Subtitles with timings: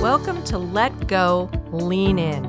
[0.00, 2.44] Welcome to Let Go, Lean In,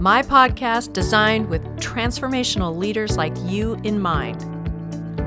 [0.00, 4.44] my podcast designed with transformational leaders like you in mind.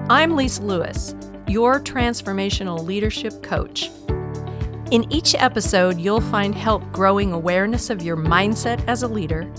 [0.08, 1.16] I'm Lisa Lewis,
[1.48, 3.90] your transformational leadership coach.
[4.92, 9.52] In each episode, you'll find help growing awareness of your mindset as a leader,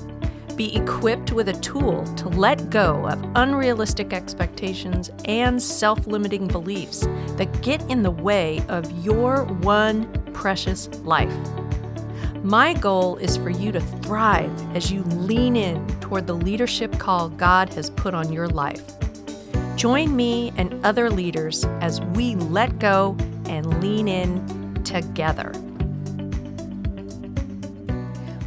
[0.55, 7.09] be equipped with a tool to let go of unrealistic expectations and self limiting beliefs
[7.31, 11.35] that get in the way of your one precious life.
[12.45, 17.29] My goal is for you to thrive as you lean in toward the leadership call
[17.29, 18.85] God has put on your life.
[19.75, 23.17] Join me and other leaders as we let go
[23.47, 25.51] and lean in together.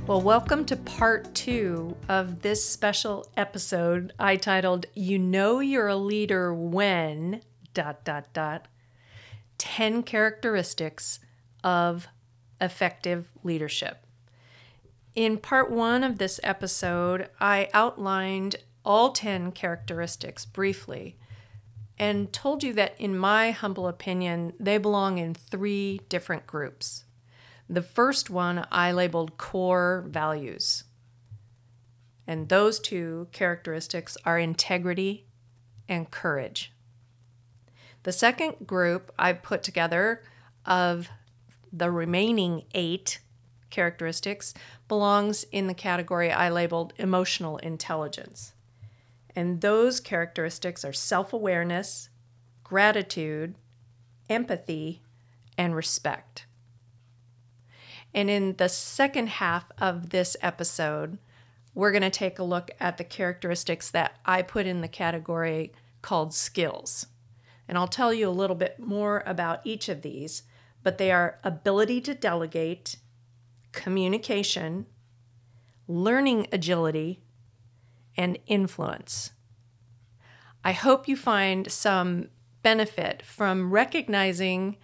[0.08, 5.98] Well, welcome to part two of this special episode I titled You Know You're a
[5.98, 7.42] Leader When
[7.74, 8.70] dot dot dot
[9.58, 11.20] 10 characteristics
[11.62, 12.08] of
[12.62, 14.06] effective leadership.
[15.16, 18.56] In part one of this episode, I outlined
[18.86, 21.18] all 10 characteristics briefly
[22.00, 27.04] and told you that, in my humble opinion, they belong in three different groups.
[27.70, 30.86] The first one I labeled core values.
[32.26, 35.26] And those two characteristics are integrity
[35.88, 36.72] and courage.
[38.04, 40.24] The second group I put together
[40.66, 41.10] of
[41.72, 43.20] the remaining eight
[43.70, 44.54] characteristics
[44.88, 48.54] belongs in the category I labeled emotional intelligence.
[49.36, 52.10] And those characteristics are self awareness,
[52.64, 53.56] gratitude,
[54.30, 55.02] empathy,
[55.58, 56.46] and respect.
[58.14, 61.18] And in the second half of this episode,
[61.74, 65.72] we're going to take a look at the characteristics that I put in the category
[66.02, 67.08] called skills.
[67.68, 70.44] And I'll tell you a little bit more about each of these
[70.84, 72.98] but they are ability to delegate,
[73.72, 74.86] communication,
[75.88, 77.22] learning agility,
[78.18, 79.32] and influence.
[80.64, 82.30] I hope you find some
[82.62, 84.78] benefit from recognizing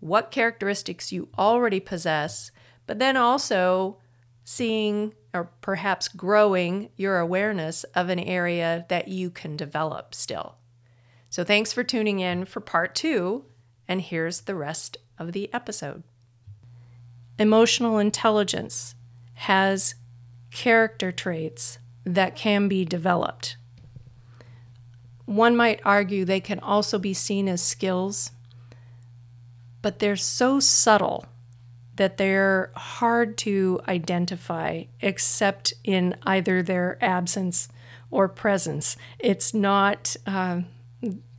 [0.00, 2.50] what characteristics you already possess,
[2.86, 3.98] but then also
[4.44, 10.56] seeing or perhaps growing your awareness of an area that you can develop still.
[11.30, 13.46] So, thanks for tuning in for part two,
[13.88, 16.02] and here's the rest of the episode.
[17.38, 18.94] Emotional intelligence
[19.34, 19.94] has
[20.50, 23.56] character traits that can be developed.
[25.24, 28.32] One might argue they can also be seen as skills,
[29.80, 31.24] but they're so subtle
[31.96, 37.68] that they're hard to identify except in either their absence
[38.10, 38.96] or presence.
[39.18, 40.62] It's not, uh,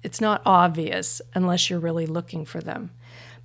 [0.01, 2.91] it's not obvious unless you're really looking for them.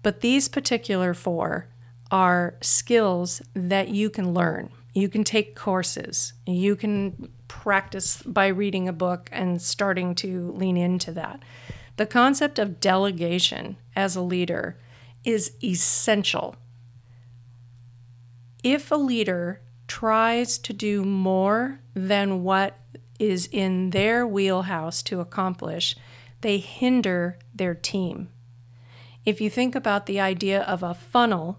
[0.08, 1.68] But these particular four
[2.10, 4.70] are skills that you can learn.
[4.94, 6.32] You can take courses.
[6.46, 11.42] You can practice by reading a book and starting to lean into that.
[11.96, 14.78] The concept of delegation as a leader
[15.24, 16.56] is essential.
[18.64, 22.78] If a leader tries to do more than what
[23.18, 25.96] is in their wheelhouse to accomplish,
[26.40, 28.30] they hinder their team
[29.28, 31.58] if you think about the idea of a funnel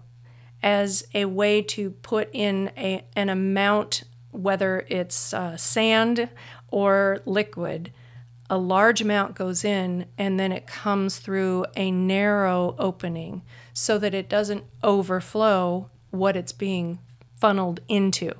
[0.60, 6.28] as a way to put in a, an amount, whether it's uh, sand
[6.72, 7.92] or liquid,
[8.50, 13.42] a large amount goes in and then it comes through a narrow opening
[13.72, 16.98] so that it doesn't overflow what it's being
[17.36, 18.32] funneled into.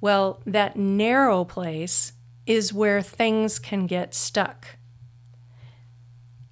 [0.00, 2.12] Well, that narrow place
[2.46, 4.77] is where things can get stuck.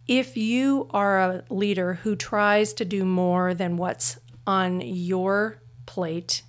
[0.09, 6.43] If you are a leader who tries to do more than what's on your plate,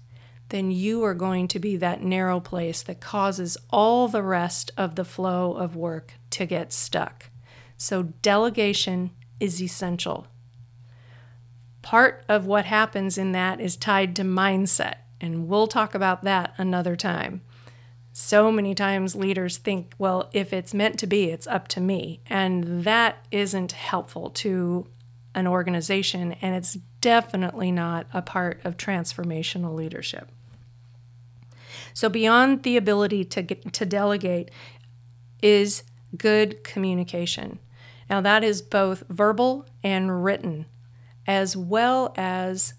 [0.50, 4.96] then you are going to be that narrow place that causes all the rest of
[4.96, 7.32] the flow of work to get stuck.
[7.78, 10.28] So, delegation is essential.
[11.82, 16.54] Part of what happens in that is tied to mindset, and we'll talk about that
[16.58, 17.42] another time
[18.20, 22.20] so many times leaders think, well, if it's meant to be, it's up to me.
[22.26, 24.88] And that isn't helpful to
[25.36, 30.32] an organization, and it's definitely not a part of transformational leadership.
[31.94, 34.50] So, beyond the ability to, get, to delegate
[35.44, 35.84] is
[36.18, 37.60] good communication.
[38.10, 40.66] Now, that is both verbal and written,
[41.28, 42.74] as well as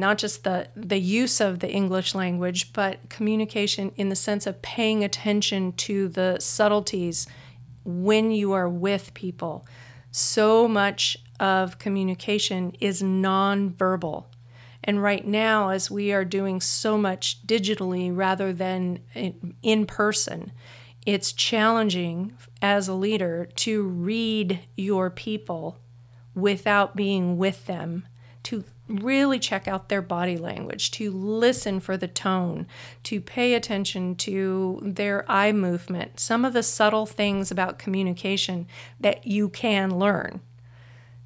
[0.00, 4.62] not just the, the use of the English language, but communication in the sense of
[4.62, 7.26] paying attention to the subtleties
[7.84, 9.66] when you are with people.
[10.10, 14.26] So much of communication is nonverbal.
[14.82, 19.00] And right now, as we are doing so much digitally rather than
[19.62, 20.52] in person,
[21.06, 25.78] it's challenging as a leader to read your people
[26.34, 28.06] without being with them,
[28.42, 32.66] to really check out their body language, to listen for the tone,
[33.04, 38.66] to pay attention to their eye movement, some of the subtle things about communication
[39.00, 40.40] that you can learn.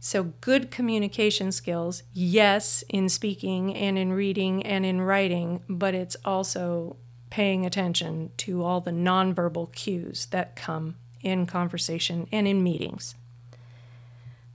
[0.00, 6.16] So, good communication skills, yes, in speaking and in reading and in writing, but it's
[6.24, 6.96] also
[7.30, 13.16] paying attention to all the nonverbal cues that come in conversation and in meetings.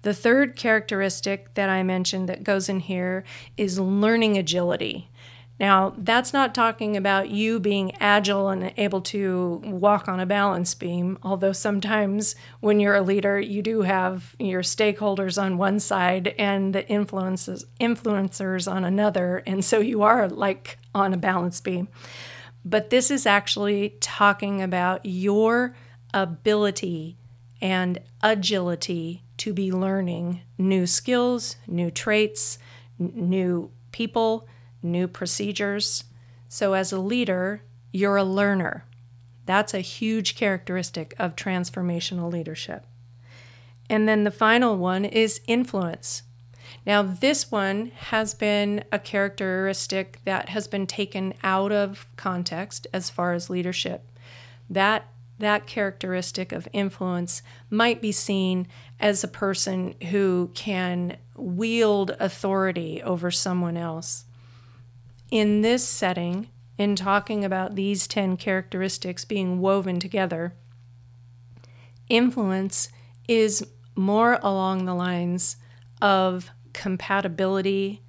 [0.03, 3.23] The third characteristic that I mentioned that goes in here
[3.57, 5.09] is learning agility.
[5.59, 10.73] Now, that's not talking about you being agile and able to walk on a balance
[10.73, 16.35] beam, although sometimes when you're a leader, you do have your stakeholders on one side
[16.37, 21.87] and the influences influencers on another, and so you are like on a balance beam.
[22.65, 25.75] But this is actually talking about your
[26.13, 27.17] ability
[27.63, 32.59] and agility to be learning new skills, new traits,
[32.99, 34.45] n- new people,
[34.83, 36.03] new procedures.
[36.49, 37.63] So, as a leader,
[37.93, 38.85] you're a learner.
[39.45, 42.85] That's a huge characteristic of transformational leadership.
[43.89, 46.23] And then the final one is influence.
[46.85, 53.09] Now, this one has been a characteristic that has been taken out of context as
[53.09, 54.09] far as leadership.
[54.69, 55.07] That
[55.39, 58.67] that characteristic of influence might be seen
[58.99, 64.25] as a person who can wield authority over someone else.
[65.31, 70.53] In this setting, in talking about these 10 characteristics being woven together,
[72.09, 72.89] influence
[73.27, 73.65] is
[73.95, 75.57] more along the lines
[76.01, 78.01] of compatibility,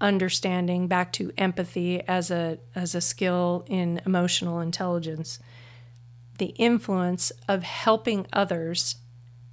[0.00, 5.38] understanding, back to empathy as a, as a skill in emotional intelligence
[6.36, 8.96] the influence of helping others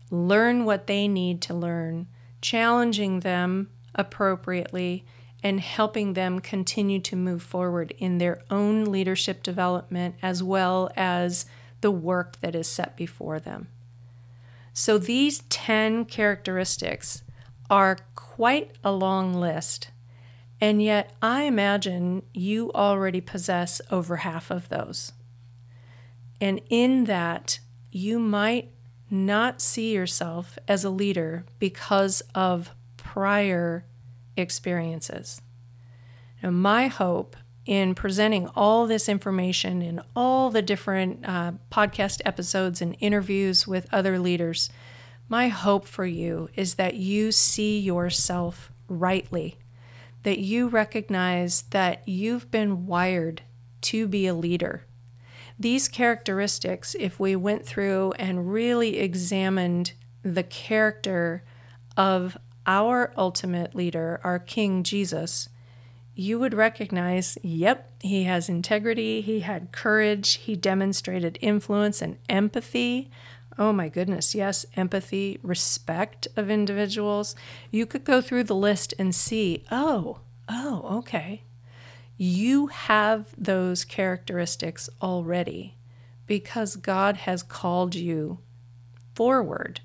[0.10, 2.08] learn what they need to learn,
[2.42, 5.06] challenging them appropriately,
[5.44, 11.46] and helping them continue to move forward in their own leadership development as well as
[11.82, 13.68] the work that is set before them.
[14.74, 17.24] So, these 10 characteristics
[17.70, 19.90] are quite a long list,
[20.60, 25.12] and yet I imagine you already possess over half of those.
[26.42, 27.60] And in that,
[27.92, 28.72] you might
[29.10, 33.86] not see yourself as a leader because of prior
[34.36, 35.42] experiences.
[36.42, 37.36] Now, my hope
[37.66, 43.88] in presenting all this information in all the different uh, podcast episodes and interviews with
[43.94, 44.70] other leaders,
[45.30, 49.58] my hope for you is that you see yourself rightly,
[50.24, 53.44] that you recognize that you've been wired
[53.82, 54.86] to be a leader
[55.60, 61.44] these characteristics, if we went through and really examined the character
[61.96, 65.50] of our ultimate leader, our King Jesus,
[66.16, 73.10] you would recognize yep, he has integrity, he had courage, he demonstrated influence and empathy.
[73.58, 77.36] Oh my goodness, yes, empathy, respect of individuals.
[77.70, 80.20] You could go through the list and see, oh,
[80.50, 81.44] oh, okay
[82.18, 85.78] you have those characteristics already
[86.28, 88.40] because God has called you
[89.16, 89.82] forward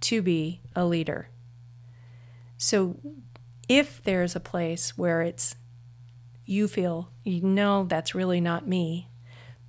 [0.00, 1.28] to be a leader.
[2.58, 2.96] So
[3.68, 5.56] if there's a place where it's
[6.44, 9.08] you feel, you know, that's really not me,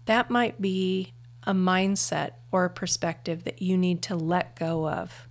[0.06, 1.14] that might be
[1.44, 5.28] a mindset or a perspective that you need to let go of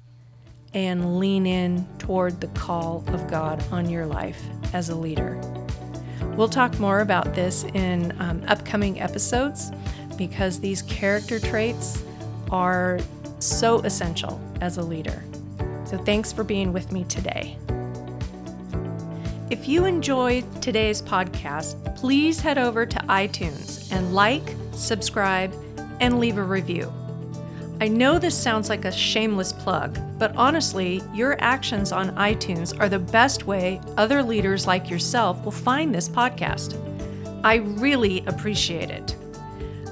[0.72, 4.40] and lean in toward the call of God on your life
[4.72, 5.40] as a leader.
[6.40, 9.72] We'll talk more about this in um, upcoming episodes
[10.16, 12.02] because these character traits
[12.50, 12.98] are
[13.40, 15.22] so essential as a leader.
[15.84, 17.58] So, thanks for being with me today.
[19.50, 25.52] If you enjoyed today's podcast, please head over to iTunes and like, subscribe,
[26.00, 26.90] and leave a review.
[27.82, 32.90] I know this sounds like a shameless plug, but honestly, your actions on iTunes are
[32.90, 36.76] the best way other leaders like yourself will find this podcast.
[37.42, 39.16] I really appreciate it.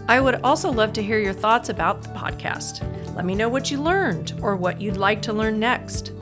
[0.07, 2.83] I would also love to hear your thoughts about the podcast.
[3.17, 6.13] Let me know what you learned or what you'd like to learn next.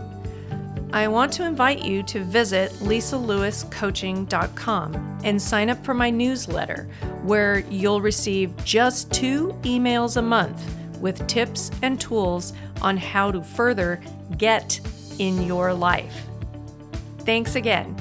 [0.92, 6.88] I want to invite you to visit lisalewiscoaching.com and sign up for my newsletter,
[7.24, 10.62] where you'll receive just two emails a month
[11.00, 14.00] with tips and tools on how to further
[14.38, 14.80] get
[15.18, 16.26] in your life.
[17.20, 17.96] Thanks again.